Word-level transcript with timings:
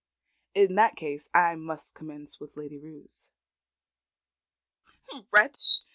In 0.55 0.73
that 0.75 0.95
case 0.95 1.29
I 1.31 1.53
must 1.53 1.93
commence 1.93 2.39
with 2.39 2.57
Lady 2.57 2.79
Roos." 2.79 3.29
"Wretch! 5.31 5.81